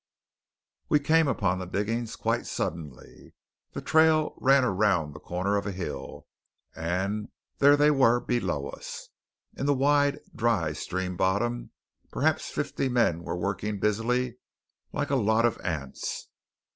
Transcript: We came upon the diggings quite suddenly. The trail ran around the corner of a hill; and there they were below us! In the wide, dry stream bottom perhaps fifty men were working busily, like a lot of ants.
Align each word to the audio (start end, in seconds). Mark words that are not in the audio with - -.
We 0.89 0.99
came 0.99 1.27
upon 1.27 1.59
the 1.59 1.67
diggings 1.67 2.15
quite 2.15 2.47
suddenly. 2.47 3.35
The 3.73 3.83
trail 3.83 4.33
ran 4.37 4.63
around 4.63 5.13
the 5.13 5.19
corner 5.19 5.57
of 5.57 5.67
a 5.67 5.71
hill; 5.71 6.25
and 6.75 7.29
there 7.59 7.77
they 7.77 7.91
were 7.91 8.19
below 8.19 8.69
us! 8.69 9.09
In 9.55 9.67
the 9.67 9.75
wide, 9.75 10.19
dry 10.35 10.73
stream 10.73 11.17
bottom 11.17 11.69
perhaps 12.11 12.49
fifty 12.49 12.89
men 12.89 13.21
were 13.21 13.37
working 13.37 13.79
busily, 13.79 14.39
like 14.91 15.11
a 15.11 15.15
lot 15.15 15.45
of 15.45 15.59
ants. 15.63 16.29